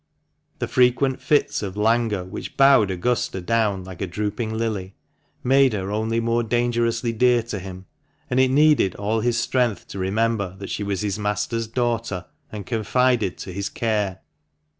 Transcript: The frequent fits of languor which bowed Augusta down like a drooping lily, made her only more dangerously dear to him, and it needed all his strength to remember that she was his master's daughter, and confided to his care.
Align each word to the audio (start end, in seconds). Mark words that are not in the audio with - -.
The 0.57 0.67
frequent 0.67 1.21
fits 1.21 1.61
of 1.61 1.77
languor 1.77 2.23
which 2.23 2.57
bowed 2.57 2.89
Augusta 2.89 3.39
down 3.39 3.83
like 3.83 4.01
a 4.01 4.07
drooping 4.07 4.51
lily, 4.57 4.95
made 5.43 5.73
her 5.73 5.91
only 5.91 6.19
more 6.19 6.41
dangerously 6.41 7.13
dear 7.13 7.43
to 7.43 7.59
him, 7.59 7.85
and 8.27 8.39
it 8.39 8.49
needed 8.49 8.95
all 8.95 9.19
his 9.19 9.37
strength 9.39 9.87
to 9.89 9.99
remember 9.99 10.55
that 10.57 10.71
she 10.71 10.81
was 10.81 11.01
his 11.01 11.19
master's 11.19 11.67
daughter, 11.67 12.25
and 12.51 12.65
confided 12.65 13.37
to 13.37 13.53
his 13.53 13.69
care. 13.69 14.21